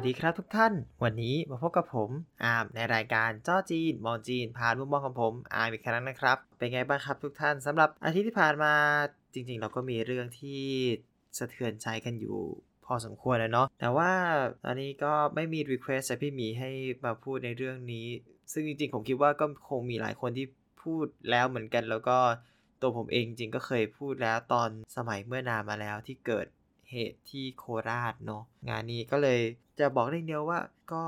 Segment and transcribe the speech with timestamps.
[0.00, 0.72] วัสดีครับทุกท่าน
[1.04, 2.10] วันนี้มาพบกับผม
[2.44, 8.74] อาร์มในรายการจ้อจีน มองจีน ผ่านมุมมองของผมอาร์มอีกครั้งนะครับ เป็นไงบ้างครับทุกท่านสำหรับอาทิตย์ที่ผ่านมา
[9.34, 10.62] จริง ๆ เราก็มีเรื่องที่
[11.38, 12.38] สะเทือนใจกันอยู่
[12.84, 14.12] พอสมควรแล้วเนาะแต่ว่า
[14.64, 16.70] ตอนนี้ก็ไม่มี request จากพี่หมีให้
[17.04, 18.08] มาพูดในเรื่องนี้
[18.52, 20.46] ซึ่งจริงๆผมคิดว่าก็คงมีหลายคนที่
[20.82, 22.18] พูดแล้วเหมือนกัน แล้วก็
[22.80, 26.46] ตัวผมเองจริงก็เคยพูดแล้วตอนสมัยเมื่อนานมาแล้วที่เกิด
[26.90, 29.40] เหตุที่โคราชเนาะงานนี้ก็เลย
[29.80, 30.60] จะบอกได้เดียวว่า
[30.92, 31.04] ก็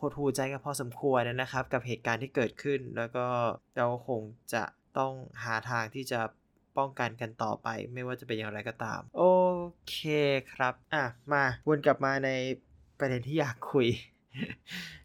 [0.00, 3.26] หดหูใจกันพอสมควรนะครับ กับเหตุการณ์ที่เกิดขึ้น แล้วก็
[3.76, 4.22] เราคง
[4.54, 4.62] จะ
[4.98, 5.12] ต้อง
[5.44, 6.20] หาทางที่จะ
[6.78, 9.22] ป้องกันกันต่อไป ไม่ว่าจะเป็นอย่างไรก็ตาม โอ
[9.90, 9.96] เค
[10.52, 12.30] ครับ อะ มาวนกลับมาใน
[12.98, 13.86] ประเด็นที่อยากคุย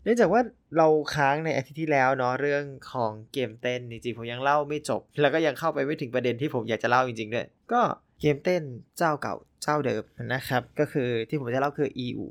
[0.04, 0.42] เนื่องจากว่า
[0.78, 7.82] เราค้างในอาทิตย์ที่แล้วเนาะเรื่องของเกมเต้นจริงๆผมยังเล่าไม่จบ แล้วก็ยังเข้าไปไม่ถึงประเด็นที่ผมอยากจะเล่าจริงๆด้วยก็
[8.22, 8.64] เกมเต้น
[8.98, 12.22] เจ้าเก่าเจ้าเดิมนะครับ ก็คือที่ผมจะเล่าคือ EU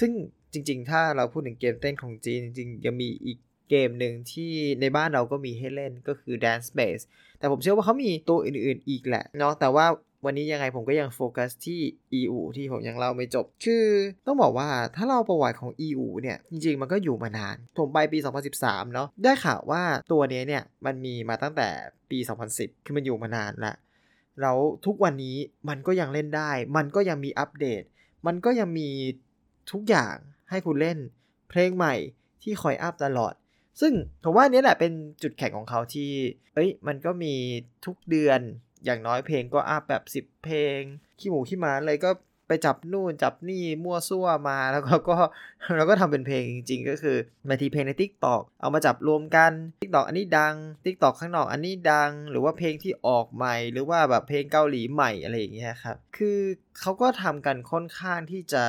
[0.00, 0.10] ซึ่ง
[0.52, 3.38] จริง ๆ ถ้าเราพูดถึงเกมเต้นของจีนจริงๆยังมีอีก
[3.70, 7.04] เกมหนึ่งที่ในบ้านเราก็มีให้เล่นก็คือ Dance Base
[7.38, 9.86] แต่ผมเชื่อว่าเขามีตัวอื่นๆอีกแหละเนาะแต่ว่า
[10.24, 11.80] วันนี้ยังไงผมก็ยังโฟกัสที่
[12.20, 13.86] EU ที่ผมยังเล่าไม่จบ คือ
[14.26, 18.18] ต้องบอกว่าถ้าเราประวัติของ EU เนี่ย จริงๆ มันก็อยู่มานาน ผมไปปี
[18.56, 21.68] 2013 เนาะได้ข่าวว่าตัวนี้เนี่ย มันมีมาตั้งแต่
[22.10, 22.18] ปี
[22.52, 23.74] 2010 คือมันอยู่มานานละ
[24.40, 25.36] แล้วทุกวันนี้
[25.68, 27.82] มันก็ยังเล่นได้ มันก็ยังมีอัปเดต
[28.26, 28.88] มันก็ยังมี
[29.72, 30.14] ทุกอย่าง
[30.50, 30.98] ให้คุณเล่น
[31.50, 31.94] เพลงใหม่
[32.42, 33.34] ที่คอยอัปตลอด
[33.80, 33.92] ซึ่ง
[34.22, 34.92] ผมว่านี้แหละเป็น
[35.22, 36.10] จุดแข็งของเขาที่
[36.54, 37.34] เอ้ย มันก็มี
[37.86, 38.40] ทุกเดือน
[38.84, 40.78] อย่างน้อยเพลงก็อัพแบบ 10 เพลง
[41.18, 42.10] ขี้หมูขี้หมาเลยก็
[42.50, 45.16] ไปจับนู่นจับนี่มั่วซั่วมาแล้วก็ก็
[45.76, 47.16] เราก็ทำเป็นเพลงจริง ๆ ก็คือ
[47.48, 56.38] บางทีเพลงใน Tik t o อกเอามาจับรวมกัน Tik t o อกอันนี้ดัง Tik t o อกข้างนอกอันนี้ดัง หรือว่าเพลงที่ออกใหม่ หรือว่าแบบเพลงเกาหลีใหม่อะไรอย่างเงี้ยครับคือ
[56.80, 58.64] เขาก็ทำกันค่อนข้างที่จะ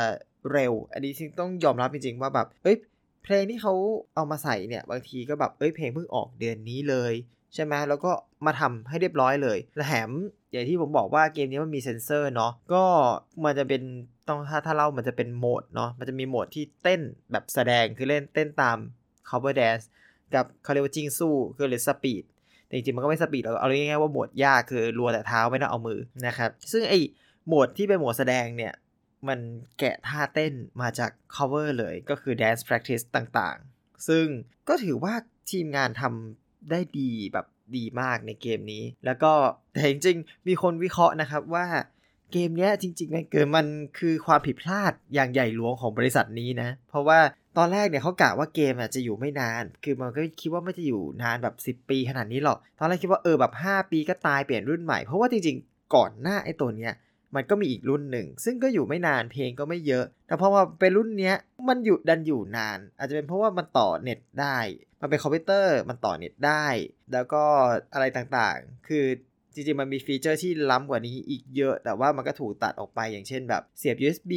[0.52, 2.78] เร็ว อันนี้จริงต้องยอมรับจริงๆว่าแบบเอ้ย
[3.24, 3.74] เพลงที่เขา
[4.16, 7.14] เอามาใส่เนี่ยบางทีก็แบบเอ้ยเพลงเพิ่งออกเดือนนี้เลย
[7.54, 8.12] ใช่ไหมแล้วก็
[8.46, 10.10] มาทำให้เรียบร้อยเลยและแถม
[10.52, 12.84] อย่างที่ผมบอกว่าเกมนี้มันมีเซ็นเซอร์เนาะก็
[13.44, 13.82] มันจะเป็น
[14.28, 17.02] ต้องถ้าถ้าเล่ามันจะเป็นโหมดเนาะมันจะมีโหมดที่เต้น
[17.32, 18.78] แบบแสดงคือเล่นเต้นตาม
[19.30, 19.86] cover dance
[20.34, 22.24] กับเขาเรียกว่า竞速คือ race speed
[22.66, 26.94] แต่จริงๆมันก็ไม่ speed เราเอาง่ายๆว่าโหมดยากคือรัวแต่เท้าไม่ต้องเอามือนะครับซึ่งไอ
[27.48, 28.74] โหมดที่เป็นโหมดแสดงเนี่ย
[29.28, 29.40] มัน
[29.80, 34.26] แกะท่าเต้นมาจาก cover เลยก็คือ dance practice ต่างๆ ซึ่ง
[34.68, 35.14] ก็ถือว่า
[35.52, 37.46] ทีมงานทำได้ดีแบบ
[37.78, 39.32] ดีมากในเกมนี้ แล้วก็
[39.74, 41.68] แต่จริงๆ มีคนวิเคราะห์นะครับว่า
[42.32, 43.68] เกมนี้จริงๆมันเกิดมัน
[44.00, 47.20] คือความผิดพลาดอย่างใหญ่หลวงของบริษัทนี้นะ เพราะว่า
[47.58, 56.94] ตอนแรกเนี่ยเขากะว่าเกมอะจะอยู่ไม่นาน คือมันก็คิดว่าไม่จะอยู่นานแบบ 10 ปีขนาดนี้หรอก ตอนแรกคิดว่าเออแบบ 5 ปีก็ตายเปลี่ยนรุ่นใหม่ เพราะว่าจริงๆ ก่อนหน้าไอ้ตัวเนี้ย
[57.36, 61.36] มันก็มีอีกรุ่นหนึ่ง ซึ่งก็อยู่ไม่นานเพลงก็ไม่เยอะ แต่พอมาเป็นรุ่นเนี้ย
[61.68, 64.58] มันอยู่ดันอยู่นาน อาจจะเป็นเพราะว่ามันต่อเน็ตได้
[65.02, 66.66] มันเป็นคอมพิวเตอร์มันต่อเน็ตได้
[67.14, 67.44] แล้วก็
[67.94, 69.06] อะไรต่างๆ คือ
[69.54, 74.32] จริงๆ มันมี feature ที่ล้ำกว่านี้อีกเยอะ แต่ว่ามันก็ถูกตัดออกไปอย่างเช่นแบบเสียบ USB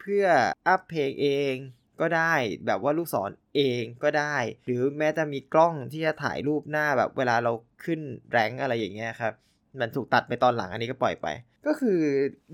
[0.00, 0.24] เพื่อ
[0.68, 1.54] up เพลงเอง
[2.00, 2.34] ก็ได้
[2.66, 7.52] แบบว่าลูกศรเองก็ได้ หรือแม้จะมีกล้องที่จะถ่ายรูปหน้าแบบเวลาเรา
[7.84, 8.00] ขึ้น
[8.32, 9.34] rank อะไรอย่างเงี้ยครับ
[9.80, 11.26] มันถูกตัดไปตอนหลังอันนี้ก็ปล่อยไป
[11.66, 12.00] ก็คือ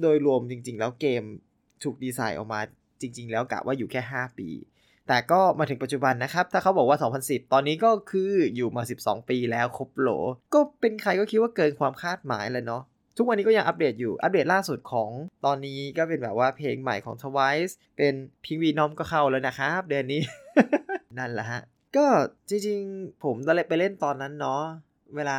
[0.00, 1.22] โดยรวมจริงๆ แล้วเกม
[1.84, 2.60] ถูกดีไซน์ออกมา
[3.00, 4.48] จริง ๆ แล้วกะว่าอยู่แค่ 5 ปี
[5.08, 10.08] แต่ก็มาถึงปัจจุบันนะครับ ถ้าเขาบอกว่า 2010 ตอนนี้ก็คืออยู่มา 12 ปีแล้วครบโหล
[10.54, 12.82] ก็เป็นใครก็คิดว่าเกินความคาดหมายเลยเนาะ
[13.18, 15.10] ทุกวันนี้ก็ยังอัปเดตอยู่ อัปเดตล่าสุดของ
[15.44, 20.20] ตอนนี้ก็เป็นแบบว่าเพลงใหม่ของ Twice เป็นพิงวีนอมก็เข้าแล้วนะครับ เดือนนี้
[21.18, 21.62] นั่นแหละฮะ
[21.96, 22.06] ก็
[22.48, 24.62] จริงๆ ผมตอนไปเล่นตอนนั้นเนาะ
[25.16, 25.38] เวลา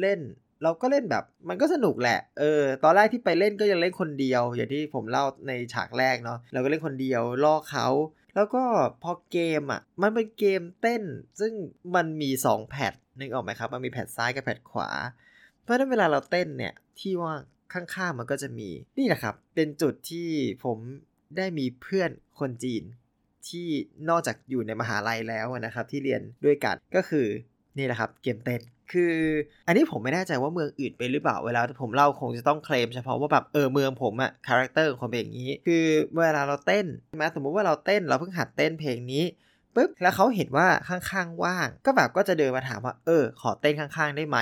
[0.00, 0.20] เล่น
[0.62, 7.86] เราก็เล่นแบบ มันก็สนุกแหละ เออ ตอนแรกที่ไปเล่นก็ยังเล่นคนเดียว อย่างที่ผมเล่าในฉากแรกเนาะ เราก็เล่นคนเดียวล่อเขา
[8.36, 8.64] แล้วก็
[9.02, 11.02] พอเกมอะ มันเป็นเกมเต้น
[11.40, 11.52] ซึ่ง
[11.94, 14.88] มันมี 2 pad นึกออกไหมครับ มันมี pad ซ้ายกับ pad ขวา
[15.62, 17.32] เพราะฉะนั้นเวลาเราเต้นเนี่ย ที่ว่า
[17.72, 18.68] ข้างๆมันก็จะมี
[18.98, 20.28] นี่แหละครับ เป็นจุดที่
[20.64, 20.78] ผม
[21.36, 22.82] ได้มีเพื่อนคนจีน
[23.48, 23.66] ที่
[24.08, 27.26] นอกจากอยู่ในมหาลัยแล้วนะครับ ที่เรียนด้วยกันก็คือ
[27.78, 28.60] นี่แหละครับ เกมเต้น
[28.92, 29.14] คือ
[29.66, 35.84] อันนี้ผมไม่แน่ใจว่าเมืองอื่นเป็นหรือเปล่าเวลาผมเล่าคงจะต้องเคลมเฉพาะว่าแบบเออเมืองผมอะ character ของคนเป็นอย่างนี้ คือ
[36.16, 39.24] เวลาเราเต้นใช่ไหมสมมติว่าเราเต้นเราเพิ่งหัดเต้นเพลงนี้
[39.74, 44.38] ปุ๊บแล้วเขาเห็นว่าข้างๆว่าง ก็แบบก็จะเดินมาถามว่าเออ ขอเต้นข้างๆได้ไหม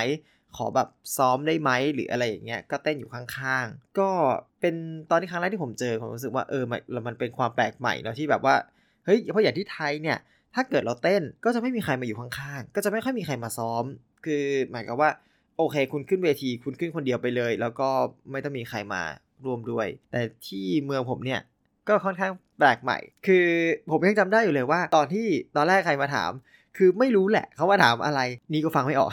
[0.55, 0.87] ขอแบบ
[1.17, 4.09] ซ้อมได้ไหมหรืออะไรอย่างเงี้ยก็เต้นอยู่ข้างๆ ก็
[4.61, 4.75] เป็น
[5.09, 8.55] ตอนที่ครั้งแรกที่ผมเจอผมรู้สึกว่าเออมันมันเป็นความแปลกใหม่เนาะที่แบบว่า
[9.05, 10.17] เฮ้ยเพราะอย่างที่ไทยเนี่ย
[10.55, 13.83] ถ้าเกิดเราเต้นก็จะไม่มีใครมาอยู่ข้างๆ ก็จะไม่ค่อยมีใครมาซ้อม
[14.25, 15.09] คือหมายกับว่า
[15.57, 17.89] โอเค คุณขึ้นเวทีคุณขึ้นคนเดียวไปเลย แล้วก็
[18.31, 19.01] ไม่ต้องมีใครมา
[19.45, 21.41] ร่วมด้วย แต่ที่เมืองผมเนี่ย
[21.87, 22.97] ก็ค่อนข้างแปลกใหม่
[23.27, 23.45] คือ
[23.91, 26.31] ผมยังจำได้อยู่เลยว่า ตอนที่ตอนแรกใครมาถาม
[26.77, 28.19] คือไม่รู้แหละเขามาถามอะไร
[28.53, 29.11] นี่ก็ฟังไม่ออก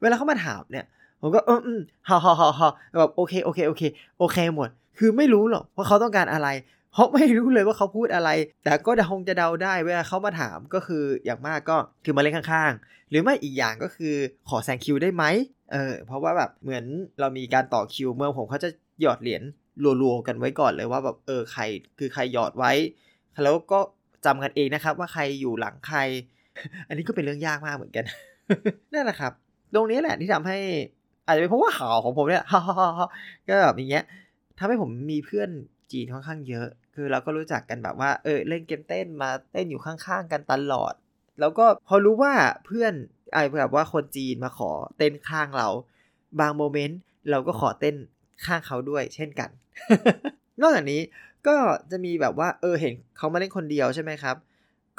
[0.00, 0.86] เวลาเขามาถามเนี่ย
[1.20, 2.68] ผมก็เอออืมฮ่าฮ่าฮ่าฮ่า
[3.00, 3.82] แบบโอเคโอเคโอเค
[4.18, 4.68] โอเคหมด
[4.98, 6.48] คือไม่รู้หรอกว่าเขาต้องการอะไร
[6.92, 8.30] เพราะไม่รู้เลยว่าเขาพูดอะไร
[8.64, 14.14] แต่ก็คงจะเดาได้เวลาเขามาถามก็คืออย่างมากก็คือมาเล่นข้างๆ หรือไม่อีกอย่างก็คือ
[14.48, 15.24] ขอแซงคิวได้ไหม
[15.72, 16.84] เออเพราะว่าแบบเหมือน
[17.20, 18.68] เรามีการต่อคิวเมื่อผมเขาจะ
[19.02, 19.42] หยอดเหรียญ
[20.02, 21.62] รัวๆกันไว้ก่อนเลยว่าแบบเออใคร
[21.98, 22.72] คือใครหยอดไว้
[23.42, 23.78] แล้วก็
[24.24, 25.98] จำกันเองนะครับ ว่าใครอยู่หลังใคร
[26.88, 28.04] อันนี้ก็เป็นเรื่องยากมากเหมือนกัน
[28.92, 29.32] นั่นแหละครับ
[29.74, 30.58] ตรงนี้แหละที่ทำให้
[31.26, 32.44] อาจจะเป็นเพราะว่าข่าวของผมเนี่ย
[33.48, 34.04] ก็แบบอย่างเงี้ย
[34.58, 35.50] ทำให้ผมมีเพื่อน
[35.92, 40.94] จีนค่อนข้างเยอะ คือเราก็รู้จักกันแบบว่าเออเล่นเกมเต้นมาเต้นอยู่ข้างๆกันตลอด
[41.40, 42.34] แล้วก็พอรู้ว่า
[42.66, 42.92] เพื่อน
[43.32, 45.68] ไอ้แบบว่าคนจีนมาขอเต้นข้างเรา
[46.40, 47.00] บางโมเมนต์
[47.30, 47.96] เราก็ขอเต้น
[48.44, 49.50] ข้างเขาด้วย เช่นกัน
[50.60, 51.00] นอกจากนี้
[51.46, 51.56] ก็
[51.90, 54.36] จะมีแบบว่าเออเห็นเขามาเล่นคนเดียวใช่ไหมครับ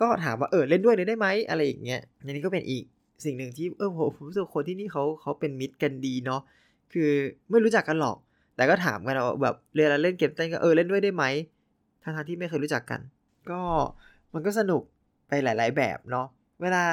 [0.02, 2.84] ก็ถามว่าเออเล่นด้วยเลยได้ไหมอะไรอย่างเงี้ยอันนี้ก็เป็นอีก
[3.26, 6.42] สิ่งหนึ่งที่เออผมรู้สึกคนที่นี่เขาเขาเป็นมิตรกันดีเนาะ
[6.94, 7.10] คือ
[7.50, 8.18] ไม่รู้จักกันหรอก
[8.62, 11.26] แต่ก็ถามกันเอาแบบเวลาเล่นเกมเต้นก็เออเล่นด้วยได้ไหม
[12.04, 13.02] ทั้งที่ไม่เคยรู้จักกัน
[13.52, 13.62] ก็
[14.34, 14.82] มันก็สนุก
[15.28, 16.28] ไปหลาย ๆ แบบเนาะ
[16.62, 16.84] เวลา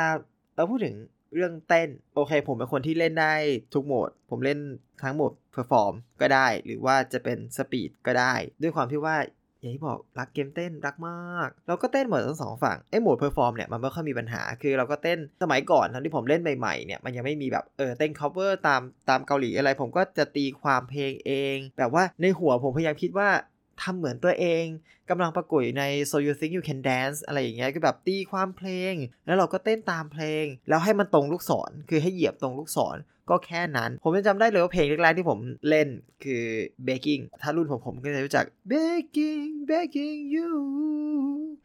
[0.54, 0.94] เราพูดถึง
[1.34, 3.34] เรื่องเต้นโอเค ผมเป็นคนที่เล่นได้
[3.74, 4.58] ทุกโหมด ผมเล่น
[5.02, 9.16] ทั้งโหมด perform ก็ได้ หรือว่าจะเป็น speed ก็ได้ ด้วยความที่ว่า
[9.60, 23.28] อย่างที่บอกรักเกมเต้นรักมาก เราก็เต้นหมดทั้งสองฝั่งไอ้โหมด perform เนี่ยมันไม่ค่อยมีปัญหา คือเราก็เต้นสมัยก่อนตอนที่ผมเล่นใหม่ๆเนี่ยมันยังไม่มีแบบเออเต้น cover ตามตามเกาหลีอะไร ผมก็จะตีความเพลงเอง แบบว่าในหัวผมพยายามคิดว่า
[23.82, 24.64] ทำเหมือนตัวเอง
[25.10, 28.94] กำลังประกวดใน so you think you can dance อะไรอย่างเงี้ยคือแบบตีความเพลง
[29.26, 32.96] แล้วเราก็เต้นตามเพลง แล้วให้มันตรงลูกศรคือให้เหยียบตรงลูกศร
[33.30, 35.38] ก็แค่นั้น ผมยังจำได้เลยว่าเพลงแรกๆที่ผม
[35.68, 35.88] เล่น
[36.24, 36.44] คือ
[36.86, 40.50] baking ถ้ารุ่นผมผมก็จะรู้จัก baking baking you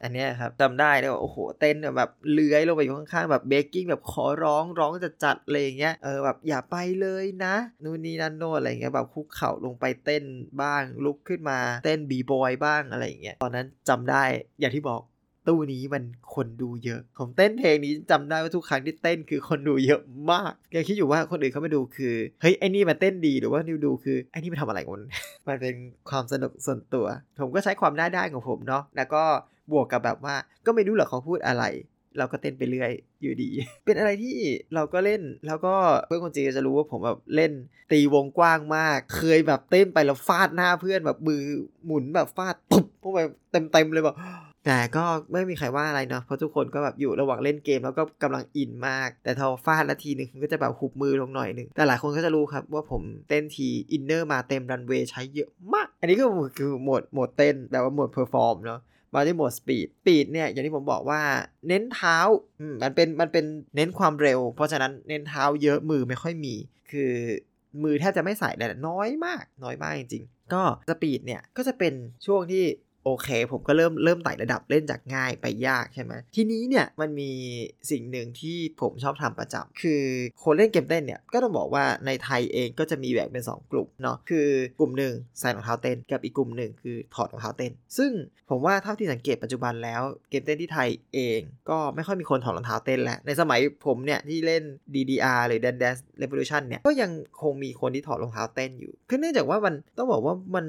[0.03, 10.23] อันนี้ครับจำได้เลยว่าโอ้โหเต้นแบบเลื้อยลงไปอยู่ข้างๆแบบ baking แบบขอร้องร้องจะจัดอะไรอย่างเงี้ยเออแบบอย่าไปเลยนะนู่นนี่นั่นโน่อะไรเงี้ยแบบคุกเข่าลงไปเต้น
[10.61, 14.23] บ้างลุกขึ้นมาเต้นบีบอยบ้างอะไรอย่างเงี้ยตอนนั้นจำได้
[14.59, 15.01] อย่างที่บอก
[15.47, 16.03] ตู้นี้มัน
[16.35, 20.01] คนดูเยอะ ผมเต้นเพลงนี้จำได้ว่าทุกครั้งที่เต้นคือคนดูเยอะ
[20.31, 25.01] มากยังคิดอยู่ว่าคนอื่นเขาไมาดูคือเฮ้ยไอ้นี่มันเต้นดีหรือว่านิวดูคือไอ้นี่มันทำอะไรกัน
[25.47, 25.75] มันเป็น
[26.09, 27.05] ความสนุกส่วนตัว
[27.41, 29.23] ผมก็ใช้ความได้ได้ของผมเนาะแล้วก็
[29.71, 30.35] บวกกับแบบว่า
[30.65, 31.63] ก็ไม่รู้หรอกเขาพูดอะไร
[32.17, 32.91] เราก็เต้นไปเรื่อย
[33.21, 33.49] อยู่ดี
[33.85, 34.37] เป็นอะไรที่
[34.75, 35.75] เราก็เล่นแล้วก็
[36.07, 37.51] เพื่อนคนจีนจะรู้ว่าผมแบบเล่น
[37.91, 41.41] ตีวงกว้างมาก เคยแบบเต้นไปแล้วฟาดหน้าเพื่อนแบบมือ
[41.85, 44.15] หมุนแบบฟาดปุ๊บพวกแบบเต็มๆเลยแบบ
[44.65, 56.25] แต่ก็ไม่มีใครว่าอะไรเนาะเพราะทุกคนก็แบบอยู่ระหว่างเล่นเกมแล้วก็กำลังอินมาก แต่พอฟาดหน้าทีหนึ่งก็จะแบบหุบมือลงหน่อยหนึ่งแต่หลายคนก็จะรู้ครับว่าผมเต้นที inner มาเต็มรันเวย์ใช้เยอะมาก อันนี้ก็
[56.57, 58.79] คือโหมดโหมดเต้นแบบว่าโหมด perform เนาะ
[59.13, 61.21] มาที่โหมด speed speed เนี่ยอย่างที่ผมบอกว่า
[61.67, 62.17] เน้นเท้า
[62.83, 63.45] มันเป็นมันเป็น
[63.75, 66.55] เน้นความเร็ว เพราะฉะนั้นเน้นเท้าเยอะมือไม่ค่อยมี
[66.91, 67.11] คือ
[67.83, 71.93] มือแทบจะไม่ใส่เลยน้อยมาก น้อยมากจริงๆก็ speed เนี่ยก็จะเป็น
[72.25, 72.63] ช่วงที่
[73.05, 77.31] โอเค ผมก็เริ่มเริ่มไต่ระดับเล่นจากง่ายไปยากใช่ไหมทีนี้เนี่ยมันมี
[77.91, 80.03] สิ่งหนึ่งที่ผมชอบทำประจำคือ
[80.43, 84.47] คนเล่นเกมเต้นเนี่ยก็ต้องบอกว่าในไทยเองก็จะมีแบ่งเป็น 2 กลุ่มเนาะคือ
[84.79, 88.11] กลุ่มหนึ่งใส่รองเท้าเต้นกับอีกกลุ่มหนึ่งคือถอดรองเท้าเต้น ซึ่ง
[88.49, 94.63] ผมว่าเท่าที่สังเกตปัจจุบันแล้วเกมเต้นที่ไทยเองก็ไม่ค่อยมีคนถอดรองเท้าเต้นแล้วในสมัยผมเนี่ยที่เล่น
[94.95, 100.65] DDR หรือ Dance Dance Revolution เนี่ยก็ยังคงมีคนที่ถอดรองเท้าเต้นอยู่คือเนื่องจากว่ามันต้องบอกว่ามัน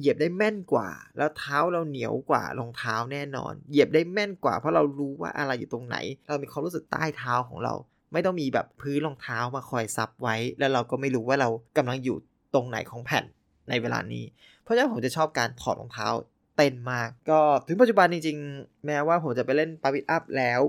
[0.00, 5.96] เหยียบได้แม่นกว่า แล้วเท้าเราเหนียวกว่ารองเท้าแน่นอน เหยียบได้แม่นกว่า เพราะเรารู้ว่าอะไรอยู่ตรงไหน
[6.28, 7.74] เรามีความรู้สึกใต้เท้าของเรา
[8.12, 12.16] ไม่ต้องมีแบบพื้นรองเท้ามาคอยซับไว้ แล้วเราก็ไม่รู้ว่าเรากำลังอยู่
[12.54, 13.24] ตรงไหนของแผ่น
[13.68, 14.24] ในเวลานี้
[14.62, 16.08] เพราะฉะนั้นผมจะชอบการถอดรองเท้า
[16.56, 20.60] เต้นมาก ก็ถึงปัจจุบันจริงๆ แม้ว่าผมจะไปเล่น Pump It Up แล้ว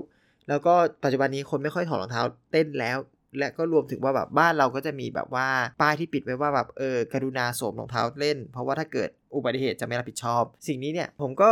[0.48, 0.74] แล้วก็
[1.04, 2.22] ปัจจุบันนี้คนไม่ค่อยถอดรองเท้า
[2.52, 2.98] เต้นแล้ว
[3.38, 5.48] และก็รวมถึงว่าแบบบ้านเราก็จะมีแบบว่า
[5.80, 11.50] ป้ายที่ปิดไว้ว่าแบบเออกรุณาสวมรองเท้าเล่น เพราะว่าถ้าเกิดอุบัติเหตุจะไม่รับผิดชอบ สิ่งนี้เนี่ยผมก็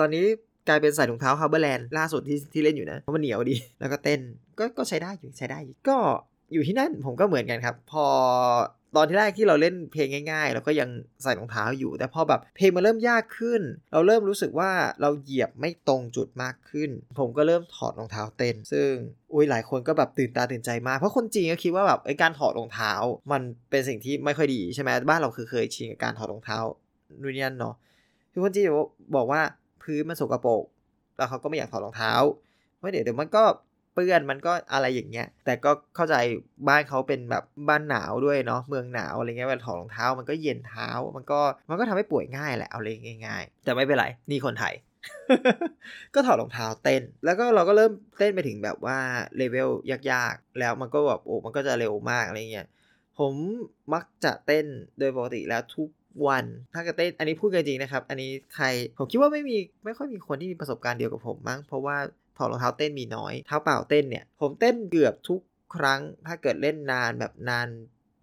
[0.00, 0.24] ตอนนี้
[0.68, 4.20] กลายเป็นใส่รองเท้าฮาร์เบอร์แลนด์ล่าสุดที่ที่เล่นอยู่นะเพราะมันเหนียวดี แล้วก็เต้น
[4.58, 5.96] ก็ก็ใช้ได้อยู่ใช้ได้อยู่ก็
[6.52, 8.04] อยู่ที่นั่นผมก็เหมือนกันครับ พอ
[8.96, 10.88] ตอนที่แรกที่เราเล่นเพลงง่ายๆเราก็ยัง
[11.22, 13.60] ใส่รองเท้าอยู่ แต่พอแบบเพลงมันเริ่มยากขึ้น
[13.92, 18.90] เราเริ่มรู้สึกว่าเราเหยียบไม่ตรงจุดมากขึ้น ผมก็เริ่มถอดรองเท้าเต้น ซึ่ง
[19.32, 22.92] อุ้ยหลายคนก็แบบตื่นตาตื่นใจมากเพราะคนจีนก็คิดว่าแบบไอ้การถอดรองเท้า
[23.32, 26.58] มันเป็นสิ่งที่ไม่ค่อยดีใช่ไหมบ้านเราคือเคยชินกับการถอดรองเท้า
[27.20, 27.74] นู่นนี่นั่นเนาะ
[28.32, 28.64] คือคนจีน
[29.16, 29.40] บอกว่า
[29.82, 30.64] พื้นมันสกปรก
[31.16, 32.12] แล้วเขาก็ไม่อยากถอดรองเท้า
[32.76, 33.44] เพราะเดี๋ยวเดี๋ยวมันก็
[33.96, 36.14] เปื้อนมันก็อะไรอย่างเงี้ย แต่ก็เข้าใจ
[36.68, 44.74] บ้านเขาเป็นแบบบ้านหนาวด้วยเนาะเมืองหนาวอะไรเงี้ยเวลาถอดรองเท้ามันก็เย็นเท้ามันก็มันก็ทำให้ป่วยง่ายแหละเอาเลยง่าย ๆ แต่ไม่เป็นไรนี่คนไทย
[46.14, 48.98] ก็ถอดรองเท้าเต้น แล้วก็เราก็เริ่มเต้นไปถึงแบบว่า
[49.36, 52.66] เลเวลยากๆ แล้วมันก็แบบโอ้มันก็จะเร็วมากอะไรเงี้ย
[53.18, 53.32] ผม
[53.92, 54.66] มักจะเต้น
[54.98, 55.88] โดยปกติแล้วทุก
[56.28, 58.66] วัน ถ้าจะเต้น อันนี้พูดกันจริงนะครับ อันนี้ใคร
[58.98, 61.96] ผมคิดว่าไม่มี ไม่ค่อยมีคนที่มีประสบการณ์เดียวกับผมมั้ง เพราะว่า
[62.36, 65.40] ถอดรองเท้าเต้นมีน้อย เท้าเปล่าเต้นเนี่ย ผมเต้นเกือบทุก
[65.74, 67.68] ครั้ง ถ้าเกิดเล่นนานแบบนาน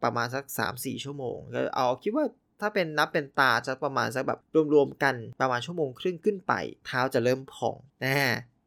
[0.04, 0.44] ประมาณสัก
[0.74, 2.26] 3-4 ชั่วโมงก็เอาคิดว่า
[2.62, 4.40] ถ้าเป็นนับเป็นตาจะประมาณสักแบบ
[4.74, 6.54] รวมๆกันประมาณชั่วโมงครึ่งขึ้นไป
[6.86, 8.16] เท้าจะเริ่มพองนะ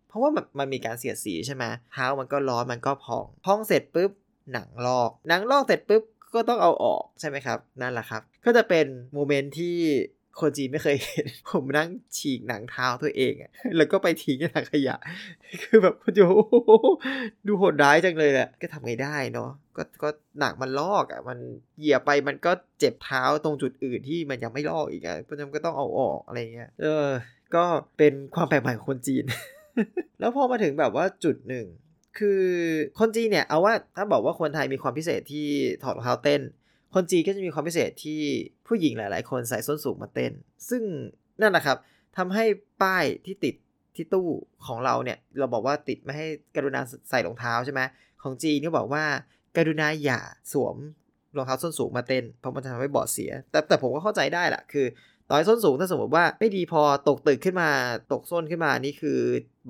[0.08, 4.10] เพราะว่ามันมันมีการเสียดสีใช่ไหมเท้ามันก็ร้อนมันก็พอง พองเสร็จปุ๊บ
[4.52, 6.02] หนังลอกหนังลอกเสร็จปุ๊บ
[6.34, 9.76] ก็ต้องเอาออกใช่ไหมครับ นั่นแหละครับ ก็จะเป็นโมเมนต์ที่
[10.40, 14.96] คนจีนไม่เคยเห็น ผมนั่งฉีกหนังเท้าตัวเองอะแล้วก็ไปทิ้งในถังขยะ
[15.62, 16.26] คือแบบดู
[17.46, 21.38] ดูโหดร้ายจังเลยแหละก็ทำไงได้เนาะก็ก็หนักมันลอกอะ่ะมัน
[21.78, 27.06] เหยียบไปมันก็เจ็บเท้าตรงจุดอื่นที่มันยังไม่ลอกอีกอะ่ะเพราะฉะนั้นก็ต้องเอาออกอะไรเงี้ยเออ
[27.54, 27.64] ก็
[27.98, 29.24] เป็นความแปลกใหม่ของคนจีน
[30.20, 31.66] แล้วพอมาถึงแบบว่าจุดหนึ่ง
[32.18, 32.42] คือ
[32.98, 35.46] คนจีนเนี่ยเอาว่าถ้าบอกว่าคนไทยมีความพิเศษที่
[35.82, 36.40] ถอดรองเท้าเต้น
[36.94, 38.20] คนจีนก็จะมีความพิเศษที่
[38.66, 40.32] ผู้หญิงหลาย ๆ คนใส่ส้นสูงมาเต้น
[40.68, 40.82] ซึ่ง
[41.40, 41.78] นั่นแหะครับ
[42.16, 42.44] ทำให้
[42.82, 43.54] ป้ายที่ติด
[43.96, 44.28] ที่ตู้
[44.66, 46.26] ของเราเนี่ย เราบอกว่าติดไม่ให้
[46.56, 47.80] กรุณาใส่รองเท้าใช่ไหม
[48.22, 49.04] ของจีนก็บอกว่า
[49.56, 50.20] การุณาอย่า
[50.52, 50.76] สวม
[51.36, 54.86] รองเท้าส้นสูงมาเต้นเพราะมันจะทำให้บอดเสีย แต่แต่ผมก็เข้าใจได้แหละคือ
[55.28, 57.68] ต่อยส้นสูงถ้าสมมติว่าไม่ดีพอตกตึกขึ้นมา
[58.12, 59.18] ตกส้นขึ้นมานี่คือ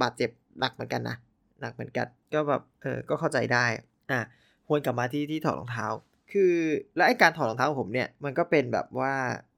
[0.03, 0.31] บาดเจ็บ
[0.61, 1.17] หนักเหมือนกันนะ
[1.61, 3.65] หนักเหมือนกันก็แบบเออก็เข้าใจได้
[4.11, 4.21] อะ
[4.69, 5.87] วนกลับมาที่ที่ถอดรองเท้า
[6.33, 6.53] คือ
[6.97, 9.13] แล้วไอการถอดรองเท้าของผมเนี่ยมันก็เป็นแบบว่า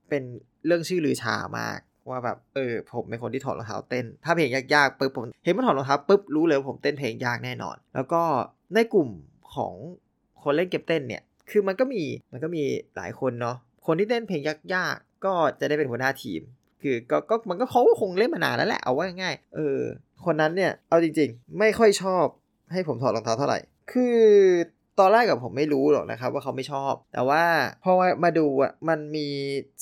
[0.08, 0.22] เป็น
[0.66, 1.78] เรื่องชื่อลือชามาก
[2.10, 8.22] ว่าแบบเออผมเป็นคนที่ถอดรองเท้าเต้น ถ้าเพลงยากๆปุ๊บผมเห็นมันถอดรองเท้าปุ๊บรู้เลยว่าผมเต้นเพลงยากแน่นอน แล้วก็
[8.75, 9.08] ในกลุ่ม
[9.54, 9.75] ของ
[10.42, 12.62] คนเล่นเกมเต้นเนี่ยคือมันก็มีมันก็มี
[12.96, 13.56] หลายคนเนาะ
[13.87, 14.40] คนที่เต้นเพลง
[14.75, 16.40] ยากๆก็จะได้เป็นหัวหน้าทีม
[16.82, 19.78] คือก็ก็มันก็เขาคงเล่นมานานแล้วแหละเอาว่าง่ายเออ
[20.25, 22.25] คนนั้นเนี่ยเอาจริง ๆ ไม่ค่อยชอบ
[22.72, 23.58] ให้ผมถอดรองเท้าเท่าไหร่
[23.92, 24.18] คือ
[25.00, 27.43] ตอนแรกกับผมไม่รู้หรอกนะครับว่าเขาไม่ชอบ แต่ว่า
[27.85, 27.93] พอ
[28.25, 29.28] มาดูอะมันมี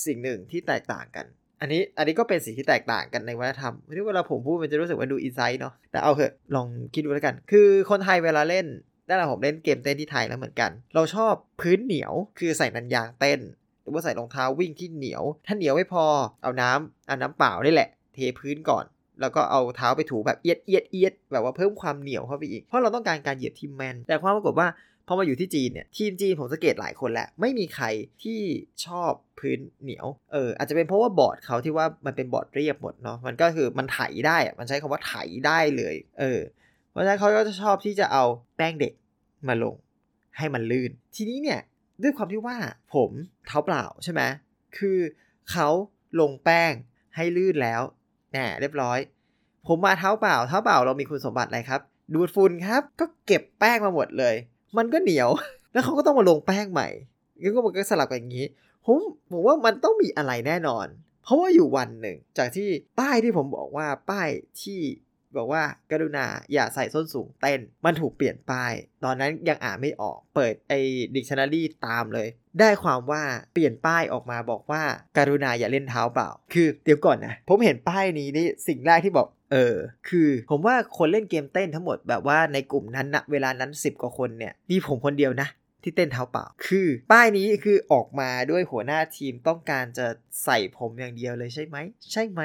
[0.06, 1.26] สิ่งหนึ่งที่แตกต่างกัน
[1.60, 8.66] อันนี้อันนี้ก็เป็นสิ่งที่แตกต่างกันในวัฒนธรรมที่เวลาผมพูดมันจะรู้สึกว่าดูอินไซต์เนาะแต่เอาเถอะลองคิดดูแล้วกัน คือคนไทยเวลาเล่น
[9.08, 13.40] นั่นแหละผมเล่นเกมเต้นที่ไทยแล้วเหมือนกัน เราชอบพื้นเหนียวคือใส่นันยางเต้น
[13.82, 16.04] หรือว่าใส่รองเท้าวิ่งที่เหนียว ถ้าเหนียวไม่พอ
[16.42, 18.84] เอาน้ำเอาน้ำเปล่านี่แหละ เทพื้นก่อน
[19.20, 24.68] แล้วก็เอาเท้าไปถูแบบเอียดเอียดเอียดแบบว่าเพิ่มความเหนียวเข้าไปอีก เพราะเราต้องการการเหยียบที่แมนแต่ความปรากฏว่า
[25.06, 27.86] พอมาอยู่ที่จีนเนี่ยทีมจีนผมสังเกตหลายคนแหละไม่มีใคร
[28.22, 28.40] ที่
[28.86, 35.14] ชอบพื้นเหนียวเอออาจจะเป็นเพราะว่าบอร์ดเขาที่ว่ามันเป็นบอร์ดเรียบหมดเนาะมันก็คือมันไถได้อะมันใช้คำว่าไถ
[35.46, 36.40] ได้เลยเออ
[36.90, 38.24] เพราะฉะนั้นเขาก็จะชอบที่จะเอา
[38.56, 38.92] แป้งเด็ก
[39.48, 39.74] มาลง
[40.38, 41.60] ให้มันลื่น ทีนี้เนี่ย
[42.02, 42.56] ด้วยความที่ว่า
[42.94, 43.10] ผม
[43.46, 44.22] เท้าเปล่าใช่ไหม
[44.78, 44.98] คือ
[45.50, 45.68] เขา
[46.20, 46.72] ลงแป้ง
[47.16, 47.82] ให้ลื่นแล้ว
[48.30, 48.98] แหมเรียบร้อย
[49.66, 51.80] ผมมาเท้าเปล่าเท้าเปล่าเรามีคุณสมบัติอะไรครับ
[52.14, 54.34] ดูดฝุ่นครับ ก็เก็บแป้งมาหมดเลย
[54.76, 55.30] มันก็เหนียว
[55.72, 56.88] แล้วเขาก็ต้องมาลงแป้งใหม่
[57.40, 58.46] งั้นก็มันก็สลับกันอย่างนี้
[58.84, 58.98] ผม
[59.30, 60.86] ผมว่ามันต้องมีอะไรแน่นอน
[61.24, 62.68] เพราะว่าอยู่วันหนึ่ง จากที่
[62.98, 64.28] ป้ายที่ผมบอกว่าป้าย
[64.62, 64.80] ที่
[65.36, 68.72] บอกว่ากรุณาอย่าใส่ส้นสูงเต้น มันถูกเปลี่ยนป้าย
[69.04, 70.78] ตอนนั้นยังอ่านไม่ออก เปิดไอ้
[71.14, 72.28] ดิกชันนารีตามเลย
[72.60, 73.22] ได้ความว่า
[73.54, 74.82] เปลี่ยนป้ายออกมาบอกว่า
[75.18, 79.76] การุณาอย่าเล่นเท้าเปล่า คือเดี๋ยวก่อนนะ ผมเห็นป้ายนี้นี่สิ่งแรกที่บอก เออ
[80.08, 85.48] คือผมว่าคนเล่นเกมเต้นทั้งหมดแบบว่าในกลุ่มนั้นนะเวลานั้น 10 กว่าคนเนี่ยมีผมคนเดียวนะ
[85.82, 90.06] ที่เต้นเท้าเปล่า คือ ป้ายนี้คือออกมาด้วยหัวหน้าทีมต้องการจะ
[90.44, 91.76] ใส่ผมอย่างเดียวเลยใช่ไหม
[92.12, 92.40] ใช่ไหม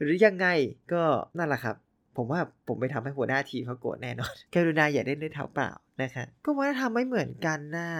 [0.00, 0.46] หรือยังไง
[0.92, 1.02] ก็
[1.38, 1.76] นั่นแหละครับ
[2.16, 5.70] ผมว่าผมไปทำให้หัวหน้าทีมเขาโกรธแน่นอนกรุณาอย่าเล่นด้วยเท้าเปล่า
[6.02, 7.90] นะคะ ก็วัฒนธรรมไม่เหมือนกันน่ะ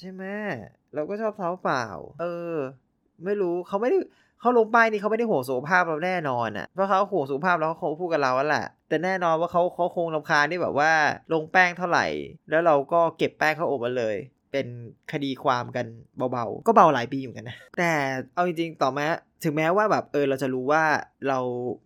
[0.00, 0.24] ใช่ไหม
[0.94, 1.86] เราก็ชอบเท้าเปล่า
[2.20, 2.56] เออ
[3.24, 3.98] ไม่รู้เขาไม่ได้
[4.42, 10.90] เขาลงป้ายนี่เขาไม่ได้ห่วงสุขภาพเราแน่นอนอะ เพราะเขาห่วงสุขภาพแล้วเขาพูดกับเราแหละ แต่แน่นอนว่าเขาเขาคงรำคาญที่แบบว่า
[11.32, 12.02] ลงแป้งเท่าไหร่
[12.48, 14.16] แล้วเราก็เก็บแป้งเขาอบมาเลย
[14.52, 14.66] เป็น
[15.12, 15.86] คดีความกัน
[16.32, 17.92] เบาๆ ก็เบาหลายปีอยู่กันนะ แต่
[18.34, 19.06] เอาจริงๆ ต่อมา
[19.44, 20.84] ถึงแม้ว่าแบบเออเราจะรู้ว่า
[21.28, 21.38] เรา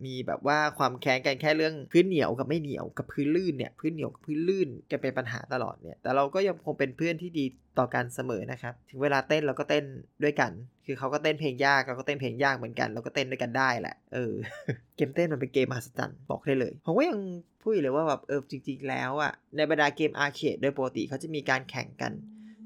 [0.05, 7.45] มีแบบว่าความแค้นกันแค่เรื่องพื้นเหนียวกับไม่เหนียวกับพื้นลื่นเนี่ยพื้นเหนียวกับพื้นลื่นจะเป็นปัญหาตลอดเนี่ยแต่เราก็ยังคงเป็นเพื่อนที่ดี
[7.79, 9.85] ต่อกันเสมอนะครับถึงเวลาเต้นเราก็เต้น
[10.23, 10.51] ด้วยกัน
[10.85, 14.33] คือเขาก็เต้นเพลงยากเราก็เต้นเพลงยากเหมือนกัน เราก็เต้นด้วยกันได้แหละเออ
[14.95, 17.19] เกมเต้นมันเป็นเกมมหัศจรรย์บอกได้เลยผมก็ยัง
[17.61, 22.13] พูดเลยว่าแบบเออจริง ๆ แล้วอะในบรรดาเกมอาร์เคดโดยปกติเขาจะมีการแข่งกัน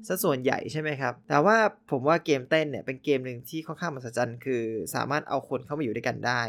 [0.06, 1.56] ซะส่วนใหญ่ใช่ไหมครับ แต่ว่า
[1.90, 4.62] ผมว่าเกมเต้นเนี่ยเป็นเกมหนึ่งที่ค่อนข้างมหัศจรรย์คือ
[4.94, 6.42] สามารถเอาคนเข้ามาอยู่ด้วยกันได้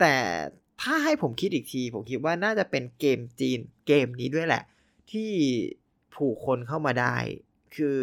[0.00, 0.16] แต่
[0.82, 4.62] ถ้าให้ผมคิดอีกที ผมคิดว่าน่าจะเป็นเกมจีนเกมนี้ด้วยแหละ
[5.10, 5.30] ที่
[6.14, 7.16] ผูกคนเข้ามาได้
[7.76, 7.96] คือ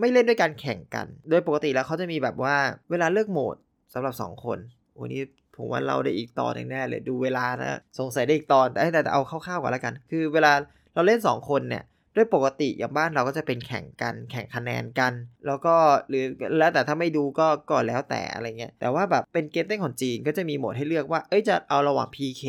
[0.00, 2.56] ไม่เล่นด้วยการแข่งกัน โดยปกติแล้วเขาจะมีแบบว่า
[2.90, 3.56] เวลาเลือกโหมด
[3.94, 4.58] สำหรับ 2 คน
[5.00, 5.22] วันนี้
[5.56, 10.52] ผมว่าเราได้อีกตอนหนึ่งแน่เลยดูเวลานะสงสัยได้อีกตอนแต่แต่เอาคร่าวๆก่อนแล้วกัน คือเวลา
[10.94, 11.84] เราเล่น 2 คนเนี่ย
[12.16, 15.12] ด้วยปกติอย่างบ้านเราก็จะเป็นแข่งกันแข่งคะแนนกัน
[15.46, 15.74] แล้วก็
[16.08, 16.24] หรือ
[16.58, 22.42] แล้วแต่ถ้าไม่ดูก็ก็แล้วแต่อะไรเงี้ยแต่ว่าแบบเป็นเกมเต้นของจีนก็จะมีโหมดให้เลือกว่าเอ้ยจะเอาระหว่าง PK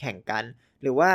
[0.00, 0.44] แข่งกัน
[0.82, 1.10] หรือว่า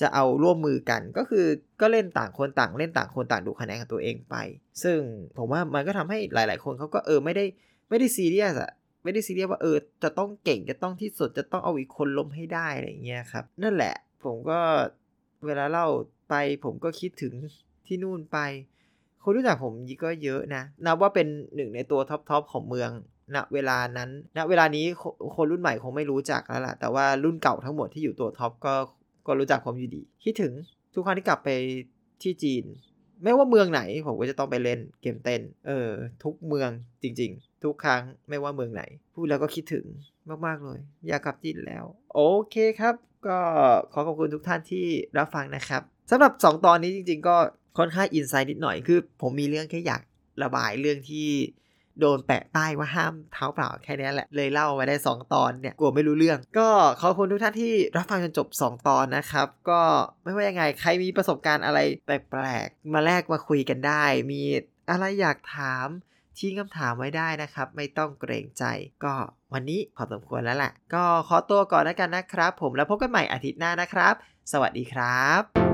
[0.00, 1.46] จะเอาร่วมมือกันก็คือ
[1.80, 4.36] ก็เล่นต่างคนต่างเล่นต่างคนต่างดูคะแนนของตัวเองไป
[4.82, 4.98] ซึ่ง
[5.36, 7.44] ผมว่ามันก็ทำให้หลาย ๆ คนเขาก็เออไม่ได้
[7.88, 8.70] ไม่ได้ซีเรียสอะ
[9.04, 14.60] ไม่ได้ซีเรียสว่าเออจะต้องเก่งจะต้องที่สุดจะต้องเอาอีกคนล้มให้ได้อะไรเงี้ยครับนั่นแหละผมก็
[15.46, 15.86] เวลาเล่า
[16.28, 17.34] ไป ผมก็คิดถึง
[17.86, 18.38] ที่นู่นไป
[19.22, 22.90] คนรู้จักผมยีก็เยอะนะนับว่าเป็นหนึ่งในตัว top top ของเมือง
[23.34, 24.84] ณเวลานั้นณเวลานี้
[25.36, 28.74] คนรุ่นใหม่คงไม่รู้จักแล้วล่ะ แต่ว่ารุ่นเก่าทั้งหมดที่อยู่ตัว top ก็
[29.26, 30.52] ก็รู้จักผมอยู่ดี คิดถึง
[30.94, 31.48] ทุกครั้งที่กลับไป
[32.22, 32.64] ที่จีน
[33.22, 35.90] ไม่ว่าเมืองไหน ผมก็จะต้องไปเล่นเกมเต้น เออ
[36.24, 36.70] ทุกเมือง
[37.02, 38.82] จริง ๆ ทุกครั้งไม่ว่าเมืองไหน
[39.14, 39.84] พูดแล้วก็คิดถึง
[40.46, 42.20] มากๆเลย อยากกลับจีนแล้ว โอ
[42.50, 42.94] เคครับ
[43.26, 43.38] ก็
[43.92, 44.86] ขอขอบคุณทุกท่านที่
[45.18, 47.36] รับฟังนะครับ สำหรับ 2 ตอนนี้จริง ๆ ก็
[47.78, 50.02] ค่อนข้างอินไซด์นิดหน่อยคือ ผมมีเรื่องแค่อยาก
[50.42, 51.28] ระบายเรื่องที่
[52.00, 56.68] โดนแปะป้ายว่าห้ามเท้าเปล่าแค่นี้แหละ เลยเล่าไว้ได้ 2 ตอนเนี่ยกลัวไม่รู้เรื่อง ก็
[57.00, 59.80] ขอบคุณทุกท่านที่รับฟังจนจบ 2 ตอนนะครับ ก็
[60.24, 64.42] ไม่ว่ายังไงใครมีประสบการณ์อะไรแปลกๆ มาแลกมาคุยกันได้ มี
[64.90, 65.88] อะไรอยากถาม
[66.38, 68.64] ทิ้งคำถามไว้ได้นะครับ ไม่ต้องเกรงใจ
[69.04, 69.14] ก็
[69.52, 74.14] วันนี้พอสมควรแล้วแหละก็ขอตัวก่อนแล้วกันนะครับ ผมแล้วพบกันใหม่อาทิตย์หน้านะครับ
[74.52, 75.67] สวัสดีครับ